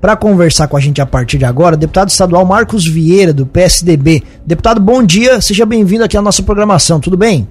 [0.00, 4.22] para conversar com a gente a partir de agora, deputado estadual Marcos Vieira, do PSDB.
[4.46, 7.48] Deputado, bom dia, seja bem-vindo aqui à nossa programação, tudo bem?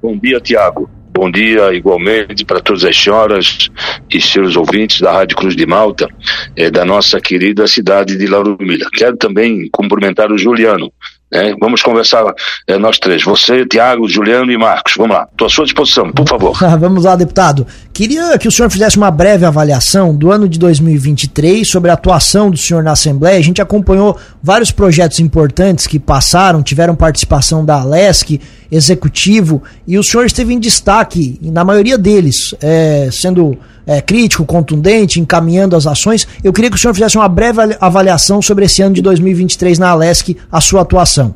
[0.00, 0.88] Bom dia, Tiago.
[1.12, 3.70] Bom dia igualmente para todas as senhoras
[4.12, 6.08] e seus ouvintes da Rádio Cruz de Malta,
[6.54, 8.86] é, da nossa querida cidade de Lauro Milha.
[8.92, 10.92] Quero também cumprimentar o Juliano,
[11.32, 12.24] é, vamos conversar
[12.68, 14.94] é, nós três, você, Tiago, Juliano e Marcos.
[14.96, 16.56] Vamos lá, estou à sua disposição, por favor.
[16.78, 17.66] vamos lá, deputado.
[17.92, 22.48] Queria que o senhor fizesse uma breve avaliação do ano de 2023 sobre a atuação
[22.48, 23.38] do senhor na Assembleia.
[23.38, 28.40] A gente acompanhou vários projetos importantes que passaram, tiveram participação da Alesc,
[28.70, 35.20] Executivo, e o senhor esteve em destaque na maioria deles, é, sendo é, crítico, contundente,
[35.20, 36.26] encaminhando as ações.
[36.42, 39.90] Eu queria que o senhor fizesse uma breve avaliação sobre esse ano de 2023 na
[39.90, 41.34] Alesc, a sua atuação.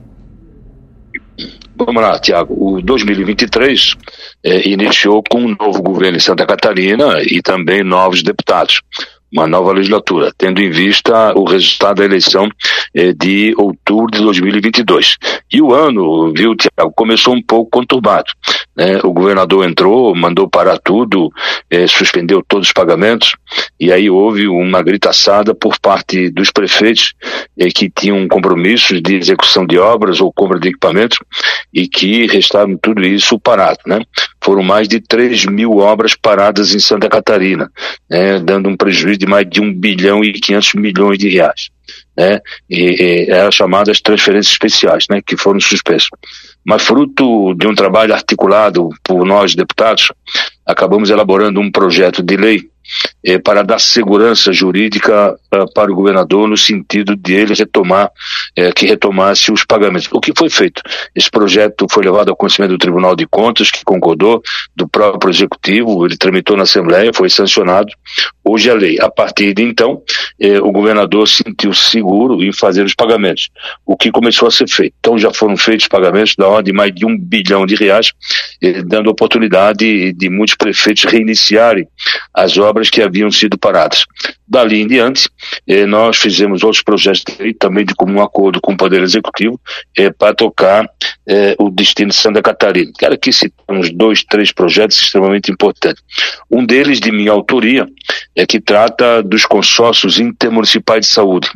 [1.77, 2.55] Vamos lá, Tiago.
[2.59, 3.97] O 2023
[4.45, 8.83] é, iniciou com um novo governo em Santa Catarina e também novos deputados
[9.33, 12.49] uma nova legislatura, tendo em vista o resultado da eleição
[12.95, 15.17] eh, de outubro de 2022.
[15.53, 18.31] E o ano, viu, Tiago, começou um pouco conturbado.
[18.77, 18.99] Né?
[19.05, 21.31] O governador entrou, mandou parar tudo,
[21.71, 23.37] eh, suspendeu todos os pagamentos,
[23.79, 27.15] e aí houve uma gritaçada por parte dos prefeitos
[27.59, 31.19] eh, que tinham compromissos de execução de obras ou compra de equipamentos
[31.73, 33.79] e que restaram tudo isso parado.
[33.87, 34.01] Né?
[34.43, 37.71] Foram mais de 3 mil obras paradas em Santa Catarina,
[38.09, 38.39] né?
[38.41, 41.71] dando um prejuízo de mais de 1 bilhão e 500 milhões de reais.
[42.17, 42.41] Né?
[42.69, 45.21] E, e eram chamadas transferências especiais, né?
[45.25, 46.09] que foram suspensas.
[46.65, 50.13] Mas fruto de um trabalho articulado por nós, deputados,
[50.65, 52.71] acabamos elaborando um projeto de lei
[53.25, 58.11] eh, para dar segurança jurídica uh, para o governador no sentido de ele retomar,
[58.57, 60.09] eh, que retomasse os pagamentos.
[60.13, 60.83] O que foi feito?
[61.15, 64.43] Esse projeto foi levado ao conhecimento do Tribunal de Contas, que concordou,
[64.75, 67.93] do próprio Executivo, ele tramitou na Assembleia, foi sancionado.
[68.45, 69.01] Hoje é a lei.
[69.01, 70.03] A partir de então,
[70.41, 73.51] eh, o governador sentiu seguro em fazer os pagamentos,
[73.85, 74.95] o que começou a ser feito.
[74.99, 78.13] Então já foram feitos pagamentos da ordem de mais de um bilhão de reais,
[78.63, 81.87] eh, dando oportunidade de muitos prefeitos reiniciarem
[82.35, 84.07] as obras que haviam sido paradas.
[84.47, 85.29] Dali em diante,
[85.67, 89.61] eh, nós fizemos outros projetos de também de comum acordo com o Poder Executivo
[89.97, 90.89] eh, para tocar
[91.29, 92.93] eh, o destino de Santa Catarina.
[92.99, 96.03] Quero aqui citar uns dois, três projetos extremamente importantes.
[96.51, 97.87] Um deles, de minha autoria,
[98.35, 101.51] é que trata dos consórcios intermunicipais de saúde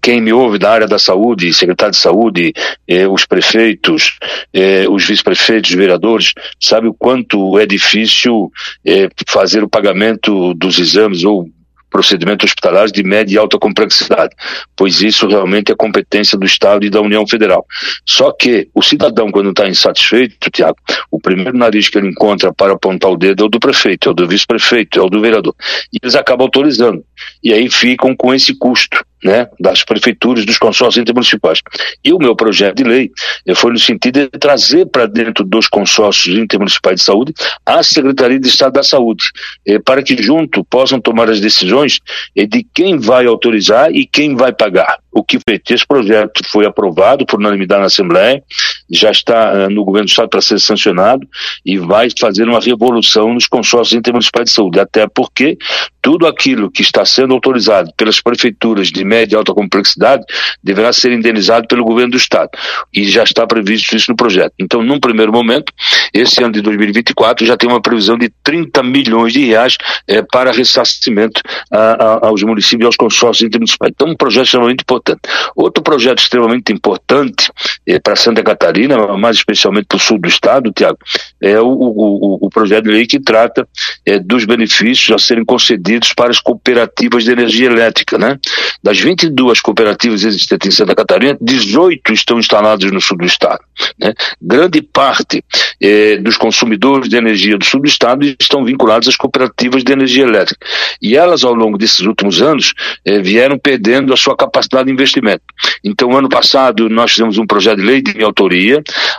[0.00, 2.52] quem me ouve da área da saúde, secretário de saúde,
[2.88, 4.18] eh, os prefeitos,
[4.52, 8.50] eh, os vice-prefeitos, os vereadores, sabe o quanto é difícil
[8.84, 11.48] eh, fazer o pagamento dos exames ou
[11.90, 14.34] procedimentos hospitalares de média e alta complexidade,
[14.76, 17.64] pois isso realmente é competência do Estado e da União Federal.
[18.04, 20.76] Só que o cidadão, quando está insatisfeito, Tiago,
[21.10, 24.12] o primeiro nariz que ele encontra para apontar o dedo é o do prefeito, é
[24.12, 25.54] o do vice-prefeito, é o do vereador.
[25.92, 27.02] E eles acabam autorizando.
[27.42, 31.60] E aí ficam com esse custo né, das prefeituras, dos consórcios intermunicipais.
[32.04, 33.10] E o meu projeto de lei
[33.46, 37.34] eh, foi no sentido de trazer para dentro dos consórcios intermunicipais de saúde
[37.64, 39.24] a Secretaria de Estado da Saúde,
[39.66, 42.00] eh, para que junto possam tomar as decisões
[42.36, 44.98] eh, de quem vai autorizar e quem vai pagar.
[45.12, 45.38] O que
[45.70, 48.42] esse projeto foi aprovado por unanimidade na Assembleia,
[48.90, 51.26] já está no governo do Estado para ser sancionado
[51.64, 55.58] e vai fazer uma revolução nos consórcios intermunicipais de saúde, até porque
[56.06, 60.24] tudo aquilo que está sendo autorizado pelas prefeituras de média e alta complexidade
[60.62, 62.50] deverá ser indenizado pelo governo do Estado.
[62.94, 64.52] E já está previsto isso no projeto.
[64.56, 65.72] Então, num primeiro momento,
[66.14, 69.76] esse ano de 2024 já tem uma previsão de 30 milhões de reais
[70.06, 71.40] é, para ressarcimento
[71.72, 73.90] a, a, aos municípios e aos consórcios intermunicipais.
[73.92, 75.20] Então, um projeto extremamente importante.
[75.56, 77.50] Outro projeto extremamente importante
[77.84, 78.75] é, para Santa Catarina,
[79.18, 80.98] mais especialmente para o sul do estado, Tiago,
[81.40, 83.66] é o, o, o, projeto de lei que trata
[84.04, 88.38] é, dos benefícios a serem concedidos para as cooperativas de energia elétrica, né?
[88.82, 93.60] Das 22 cooperativas existentes em Santa Catarina, 18 estão instaladas no sul do estado.
[93.98, 94.12] Né?
[94.40, 95.44] Grande parte
[95.80, 100.24] eh, dos consumidores de energia do sul do estado estão vinculados às cooperativas de energia
[100.24, 100.66] elétrica.
[101.00, 102.72] E elas, ao longo desses últimos anos,
[103.04, 105.42] eh, vieram perdendo a sua capacidade de investimento.
[105.84, 108.65] Então, ano passado, nós fizemos um projeto de lei de minha autoria,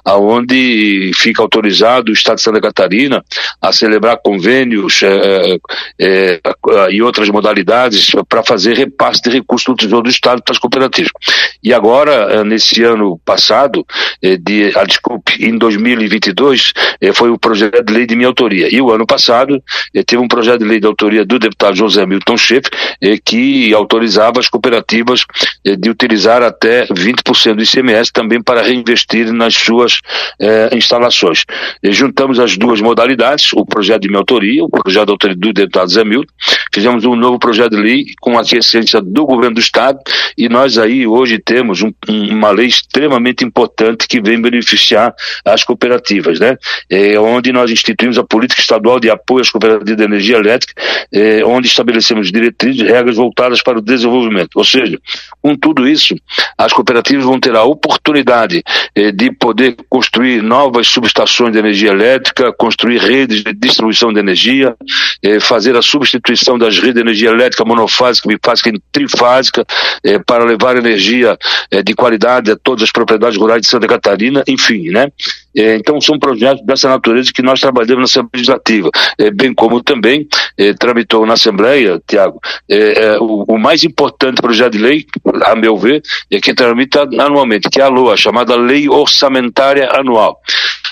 [0.04, 3.24] aonde fica autorizado o Estado de Santa Catarina
[3.62, 10.04] a celebrar convênios eh, uh, e outras modalidades para fazer repasse de recursos do Tesouro
[10.04, 11.12] do Estado para as cooperativas.
[11.64, 13.86] E agora, nesse ano passado,
[14.22, 18.74] de, ah, desculpe, em 2022, eh, foi o projeto de lei de minha autoria.
[18.74, 19.62] E o ano passado,
[20.06, 22.70] teve um projeto de lei de autoria do deputado José Milton Schiff,
[23.26, 25.26] que autorizava as cooperativas
[25.64, 30.00] de utilizar até 20% do ICMS também para reinvestir nas suas
[30.40, 31.46] eh, instalações.
[31.82, 35.54] E juntamos as duas modalidades, o projeto de minha autoria, o projeto de autoria do
[35.54, 36.34] deputado Zé Milton,
[36.74, 40.00] fizemos um novo projeto de lei com a aquiescência do governo do Estado
[40.38, 45.14] e nós aí hoje temos um, uma lei extremamente importante que vem beneficiar
[45.46, 46.58] as cooperativas, né?
[46.90, 50.74] É, onde nós instituímos a política estadual de apoio às cooperativas de energia elétrica,
[51.12, 54.56] é, onde estabelecemos diretrizes e regras voltadas para o desenvolvimento.
[54.56, 55.00] Ou seja,
[55.42, 56.16] com tudo isso,
[56.58, 58.64] as cooperativas vão ter a oportunidade
[58.96, 64.76] é, de poder construir novas subestações de energia elétrica, construir redes de distribuição de energia,
[65.24, 69.66] é, fazer a substituição das redes de energia elétrica monofásica, bifásica e trifásica,
[70.04, 71.38] é, para levar energia
[71.72, 75.12] é, de qualidade a todas as propriedades rurais de Santa Catarina, enfim, né?
[75.58, 79.82] É, então são projetos dessa natureza que nós trabalhamos na Assembleia Legislativa, é, bem como
[79.82, 82.40] também é, tramitou na Assembleia, Tiago,
[82.70, 85.06] é, é, o, o, mais importante projeto de lei,
[85.46, 90.40] a meu ver, é que tramita anualmente, que é a LOA, chamada Lei Orçamentária Anual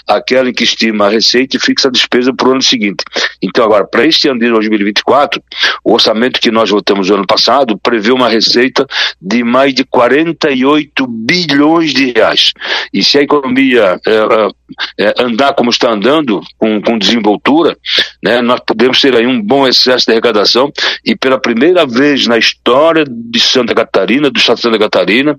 [0.07, 3.03] aquela em que estima a receita e fixa a despesa para o ano seguinte.
[3.41, 5.41] Então, agora, para este ano de 2024,
[5.83, 8.85] o orçamento que nós votamos no ano passado prevê uma receita
[9.21, 12.51] de mais de 48 bilhões de reais.
[12.93, 17.77] E se a economia é, é, andar como está andando, com, com desenvoltura,
[18.23, 20.71] né, nós podemos ter aí um bom excesso de arrecadação
[21.03, 25.35] e pela primeira vez na história de Santa Catarina, do estado de Santa Catarina,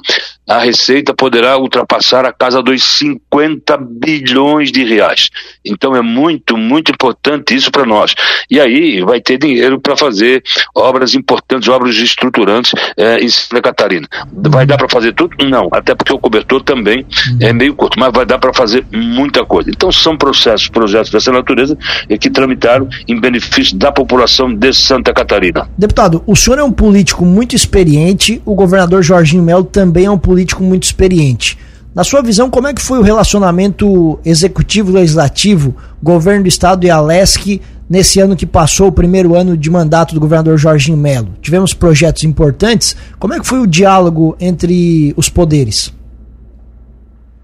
[0.48, 5.30] a receita poderá ultrapassar a casa dos 50 bilhões de reais.
[5.64, 8.14] Então é muito, muito importante isso para nós.
[8.50, 10.42] E aí vai ter dinheiro para fazer
[10.74, 14.06] obras importantes, obras estruturantes é, em Santa Catarina.
[14.32, 15.36] Vai dar para fazer tudo?
[15.46, 17.06] Não, até porque o cobertor também
[17.40, 19.70] é meio curto, mas vai dar para fazer muita coisa.
[19.70, 21.76] Então são processos, projetos dessa natureza
[22.20, 25.68] que tramitaram em benefício da população de Santa Catarina.
[25.76, 30.18] Deputado, o senhor é um político muito experiente, o governador Jorginho Melo também é um
[30.18, 31.58] político muito experiente.
[31.96, 37.00] Na sua visão, como é que foi o relacionamento executivo-legislativo, governo do estado e a
[37.00, 41.34] LESC nesse ano que passou, o primeiro ano de mandato do governador Jorginho Melo?
[41.40, 42.94] Tivemos projetos importantes.
[43.18, 45.90] Como é que foi o diálogo entre os poderes?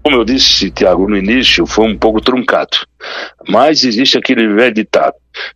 [0.03, 2.77] Como eu disse, Tiago, no início foi um pouco truncado.
[3.49, 5.15] Mas existe aquele velho ditado: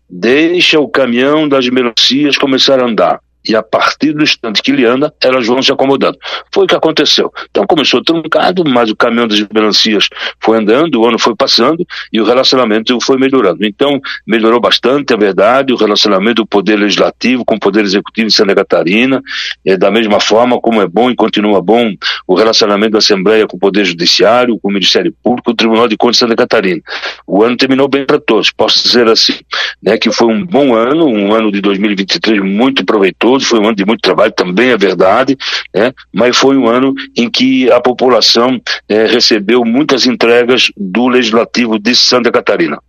[0.09, 4.85] deixa o caminhão das melancias começar a andar e a partir do instante que ele
[4.85, 6.17] anda, elas vão se acomodando.
[6.53, 7.31] Foi o que aconteceu.
[7.49, 10.07] Então começou truncado, mas o caminhão das melancias
[10.39, 13.65] foi andando, o ano foi passando e o relacionamento foi melhorando.
[13.65, 18.33] Então melhorou bastante, é verdade, o relacionamento do Poder Legislativo com o Poder Executivo de
[18.33, 19.21] Santa Catarina,
[19.65, 21.93] é da mesma forma como é bom e continua bom
[22.27, 25.97] o relacionamento da Assembleia com o Poder Judiciário, com o Ministério Público, o Tribunal de
[25.97, 26.81] Contas de Santa Catarina.
[27.25, 29.33] O ano terminou bem para todos, posso dizer assim,
[29.81, 33.75] né, que foi um bom ano, um ano de 2023 muito proveitoso, foi um ano
[33.75, 35.37] de muito trabalho, também é verdade,
[35.75, 35.91] né?
[36.13, 41.95] mas foi um ano em que a população é, recebeu muitas entregas do Legislativo de
[41.95, 42.79] Santa Catarina.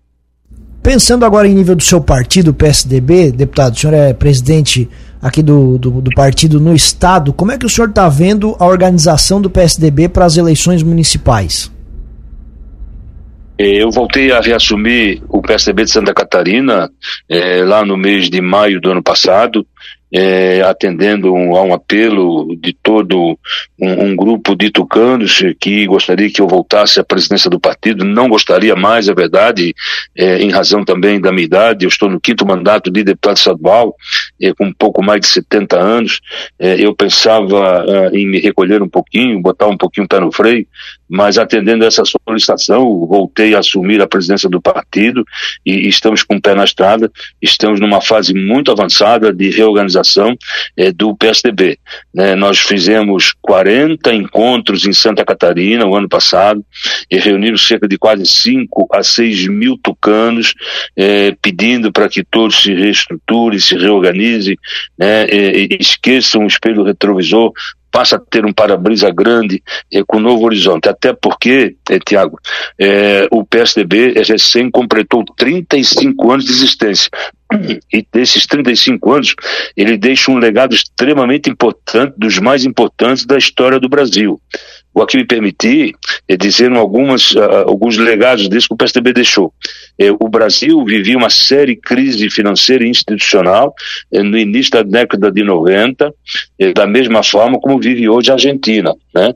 [0.83, 4.89] Pensando agora em nível do seu partido, PSDB, deputado, o senhor é presidente
[5.21, 8.67] aqui do, do, do partido no Estado, como é que o senhor está vendo a
[8.67, 11.71] organização do PSDB para as eleições municipais?
[13.59, 16.89] É, eu voltei a reassumir o PSDB de Santa Catarina
[17.29, 19.67] é, lá no mês de maio do ano passado
[20.13, 23.39] é, atendendo um, a um apelo de todo
[23.79, 28.05] um, um, grupo de tucanos que gostaria que eu voltasse à presidência do partido.
[28.05, 29.75] Não gostaria mais, é verdade,
[30.17, 31.85] é, em razão também da minha idade.
[31.85, 33.95] Eu estou no quinto mandato de deputado estadual,
[34.41, 36.21] é, com um pouco mais de 70 anos.
[36.59, 40.33] É, eu pensava é, em me recolher um pouquinho, botar um pouquinho o pé no
[40.33, 40.67] freio,
[41.09, 45.25] mas atendendo essa solicitação, voltei a assumir a presidência do partido
[45.65, 47.11] e estamos com o pé na estrada.
[47.41, 50.37] Estamos numa fase muito avançada de reorganização organização
[50.76, 51.78] é, do PSDB.
[52.14, 52.35] Né?
[52.35, 56.64] Nós fizemos 40 encontros em Santa Catarina o ano passado
[57.11, 60.55] e reunimos cerca de quase 5 a 6 mil tucanos
[60.97, 64.57] é, pedindo para que todos se reestruturem, se reorganizem,
[64.97, 65.26] né?
[65.28, 67.52] e, e esqueçam o espelho retrovisor,
[67.90, 69.62] passa a ter um para-brisa grande
[69.93, 70.88] eh, com Novo Horizonte.
[70.88, 72.38] Até porque, eh, Tiago,
[72.78, 77.11] eh, o PSDB recém completou 35 anos de existência.
[77.93, 79.35] E desses 35 anos,
[79.76, 84.38] ele deixa um legado extremamente importante, dos mais importantes da história do Brasil.
[84.93, 85.95] Vou aqui me permitir
[86.28, 89.52] é, dizer algumas, uh, alguns legados desse que o PSDB deixou.
[89.99, 93.73] É, o Brasil vivia uma séria crise financeira e institucional
[94.12, 96.12] é, no início da década de 90,
[96.75, 98.93] da mesma forma como vive hoje a Argentina.
[99.14, 99.33] Né?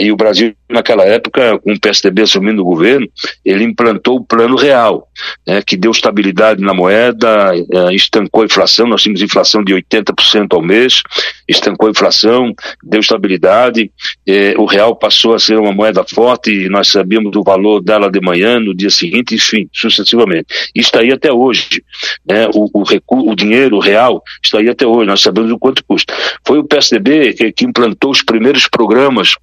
[0.00, 3.06] e o Brasil naquela época, com o PSDB assumindo o governo,
[3.44, 5.08] ele implantou o Plano Real,
[5.46, 10.54] né, que deu estabilidade na moeda, eh, estancou a inflação, nós tínhamos inflação de 80%
[10.54, 11.02] ao mês,
[11.46, 13.90] estancou a inflação, deu estabilidade,
[14.26, 18.10] eh, o real passou a ser uma moeda forte e nós sabíamos do valor dela
[18.10, 20.46] de manhã, no dia seguinte, enfim, sucessivamente.
[20.74, 21.82] Está aí até hoje.
[22.26, 25.84] Né, o, o, recu o dinheiro real está aí até hoje, nós sabemos o quanto
[25.84, 26.14] custa.
[26.46, 29.34] Foi o PSDB que implantou os primeiros programas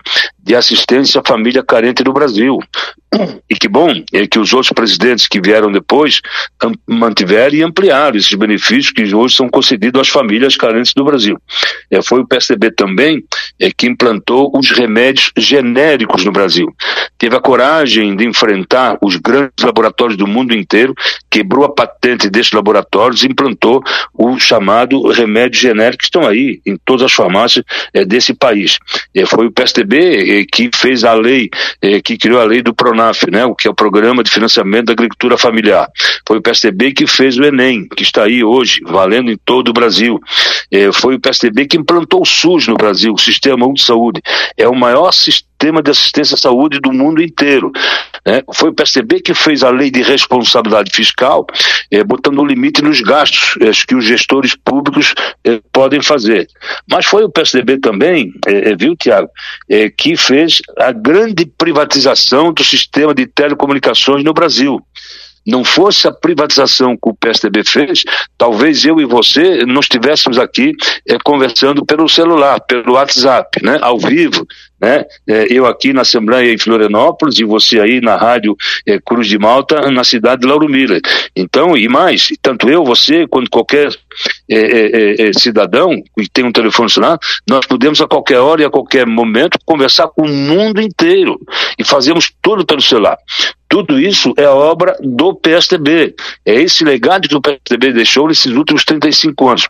[0.43, 2.59] de assistência família carente no Brasil.
[3.49, 6.21] E que bom é que os outros presidentes que vieram depois
[6.87, 11.37] mantiveram e ampliaram esses benefícios que hoje são concedidos às famílias carentes do Brasil.
[11.89, 13.21] É, foi o PSDB também
[13.59, 16.73] é, que implantou os remédios genéricos no Brasil.
[17.17, 20.95] Teve a coragem de enfrentar os grandes laboratórios do mundo inteiro,
[21.29, 26.77] quebrou a patente desses laboratórios e implantou o chamado remédio genérico que estão aí em
[26.85, 28.79] todas as farmácias é, desse país.
[29.13, 31.49] É, foi o PSDB é, que fez a lei,
[31.81, 34.87] é, que criou a lei do PRONAF, né, o que é o Programa de Financiamento
[34.87, 35.87] da Agricultura Familiar.
[36.27, 39.73] Foi o PSDB que fez o Enem, que está aí hoje, valendo em todo o
[39.73, 40.19] Brasil.
[40.71, 44.21] É, foi o PSDB que implantou o SUS no Brasil, o Sistema Único de Saúde.
[44.57, 45.50] É o maior sistema
[45.83, 47.71] de assistência à saúde do mundo inteiro.
[48.25, 48.41] Né?
[48.53, 51.45] Foi o PSDB que fez a lei de responsabilidade fiscal,
[51.91, 55.13] é, botando um limite nos gastos é, que os gestores públicos
[55.43, 56.47] é, podem fazer.
[56.89, 58.31] Mas foi o PSDB também,
[58.79, 59.29] viu, Tiago,
[59.97, 64.81] que fez a grande privatização do sistema de telecomunicações no Brasil
[65.45, 68.03] não fosse a privatização que o PSDB fez,
[68.37, 70.73] talvez eu e você não estivéssemos aqui
[71.07, 74.45] é, conversando pelo celular, pelo WhatsApp, né, ao vivo,
[74.81, 75.05] né?
[75.27, 78.57] É, eu aqui na Assembleia em Florianópolis e você aí na Rádio
[78.87, 80.99] é, Cruz de Malta, na cidade de Lauro Miller.
[81.35, 83.89] Então, e mais, tanto eu, você, quanto qualquer
[84.49, 88.65] é, é, é, cidadão que tem um telefone celular, nós podemos a qualquer hora e
[88.65, 91.39] a qualquer momento conversar com o mundo inteiro
[91.77, 93.17] e fazemos tudo pelo celular.
[93.69, 96.13] Tudo isso é obra do PSDB.
[96.45, 99.67] É esse legado que o PSDB deixou nesses últimos 35 anos.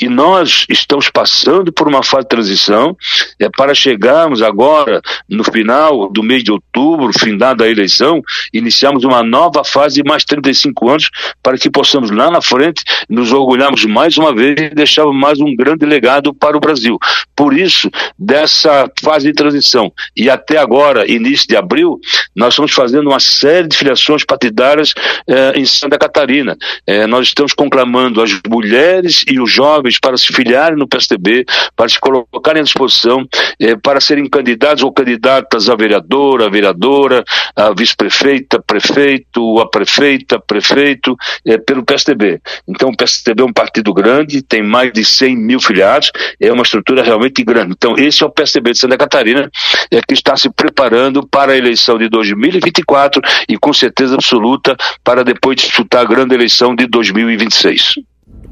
[0.00, 2.96] E nós estamos passando por uma fase de transição
[3.38, 9.22] é, para chegarmos agora, no final do mês de outubro, findada a eleição, iniciarmos uma
[9.22, 11.10] nova fase de mais 35 anos
[11.42, 15.54] para que possamos lá na frente nos orgulharmos mais uma vez e deixarmos mais um
[15.54, 16.98] grande legado para o Brasil.
[17.34, 22.00] Por isso, dessa fase de transição e até agora, início de abril,
[22.34, 24.92] nós estamos fazendo uma série de filiações partidárias
[25.26, 26.56] eh, em Santa Catarina.
[26.86, 31.44] Eh, nós estamos conclamando as mulheres e os jovens jovens para se filiarem no PSDB,
[31.74, 33.26] para se colocarem à disposição,
[33.58, 37.24] eh, para serem candidatos ou candidatas a vereadora, a vereadora,
[37.56, 41.16] a vice-prefeita, prefeito, a prefeita, prefeito,
[41.46, 42.40] eh, pelo PSDB.
[42.68, 46.62] Então o PSDB é um partido grande, tem mais de 100 mil filiados, é uma
[46.62, 47.72] estrutura realmente grande.
[47.76, 49.50] Então esse é o PSDB de Santa Catarina,
[49.90, 55.24] é, que está se preparando para a eleição de 2024 e com certeza absoluta para
[55.24, 57.94] depois disputar a grande eleição de 2026.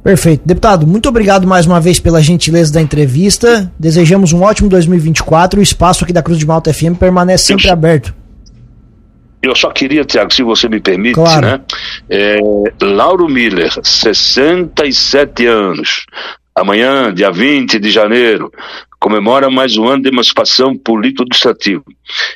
[0.07, 0.43] Perfeito.
[0.47, 3.73] Deputado, muito obrigado mais uma vez pela gentileza da entrevista.
[3.77, 5.59] Desejamos um ótimo 2024.
[5.59, 8.15] O espaço aqui da Cruz de Malta FM permanece sempre eu, aberto.
[9.43, 11.45] Eu só queria, Tiago, se você me permite, claro.
[11.45, 11.61] né?
[12.09, 12.39] É,
[12.81, 16.07] Lauro Miller, 67 anos.
[16.55, 18.53] Amanhã, dia 20 de janeiro,
[18.99, 21.83] comemora mais um ano de emancipação político-administrativa.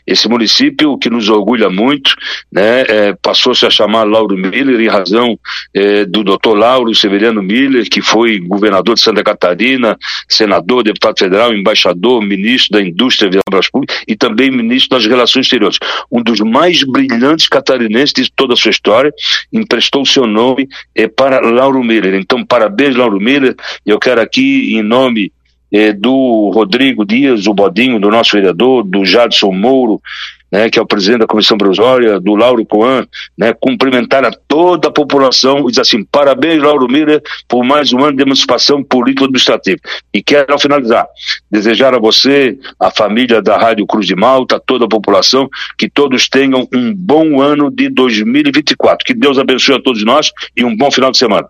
[0.06, 2.14] Esse município, que nos orgulha muito,
[2.52, 5.38] né, é, passou-se a chamar Lauro Miller em razão
[5.72, 9.96] é, do doutor Lauro Severiano Miller, que foi governador de Santa Catarina,
[10.28, 13.40] senador, deputado federal, embaixador, ministro da Indústria e
[14.08, 15.78] e também ministro das Relações Exteriores.
[16.10, 19.12] Um dos mais brilhantes catarinenses de toda a sua história,
[19.52, 22.14] emprestou seu nome é, para Lauro Miller.
[22.14, 23.54] Então, parabéns, Lauro Miller.
[23.86, 25.32] Eu quero aqui, em nome
[25.72, 30.00] eh, do Rodrigo Dias, o Bodinho, do nosso vereador, do Jadson Mouro,
[30.50, 33.06] né, que é o presidente da Comissão Provisória, do Lauro Coan,
[33.38, 38.04] né, cumprimentar a toda a população e dizer assim, parabéns, Lauro Miller, por mais um
[38.04, 39.78] ano de emancipação político-administrativa.
[40.12, 41.06] E quero, ao finalizar,
[41.50, 45.48] desejar a você, a família da Rádio Cruz de Malta, toda a população,
[45.78, 49.04] que todos tenham um bom ano de 2024.
[49.04, 51.48] Que Deus abençoe a todos nós e um bom final de semana.